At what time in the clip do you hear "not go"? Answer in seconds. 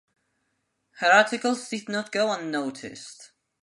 1.87-2.31